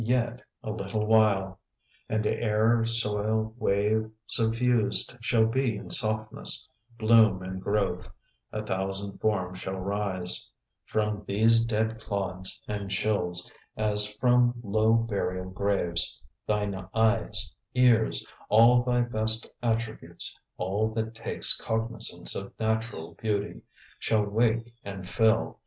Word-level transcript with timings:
Yet_" 0.03 0.37
a 0.63 0.71
little 0.71 1.05
while 1.05 1.59
And 2.09 2.25
air, 2.25 2.83
soil, 2.87 3.53
wave, 3.59 4.09
suffused 4.25 5.15
shall 5.21 5.45
be 5.45 5.77
in 5.77 5.91
softness, 5.91 6.67
bloom 6.97 7.43
and 7.43 7.61
growth; 7.61 8.09
a 8.51 8.65
thousand 8.65 9.19
forms 9.19 9.59
shall 9.59 9.75
rise 9.77 10.49
From 10.85 11.23
these 11.27 11.63
dead 11.63 11.99
clods 11.99 12.63
and 12.67 12.89
chills, 12.89 13.47
as 13.77 14.11
from 14.15 14.59
low 14.63 14.93
burial 14.93 15.51
graves, 15.51 16.19
Thine 16.47 16.87
eyes, 16.95 17.53
ears, 17.75 18.25
all 18.49 18.81
thy 18.81 19.01
best 19.01 19.47
attributes, 19.61 20.35
all 20.57 20.91
that 20.95 21.13
takes 21.13 21.55
cognizance 21.55 22.33
of 22.35 22.51
natural 22.59 23.13
beauty, 23.21 23.61
Shall 23.99 24.25
wake 24.25 24.73
and 24.83 25.07
fill. 25.07 25.59